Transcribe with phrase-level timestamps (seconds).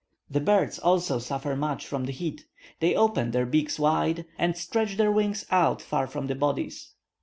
[0.31, 2.47] The birds also suffer much from the heat:
[2.79, 6.95] they open their beaks wide, and stretch their wings out far from their bodies.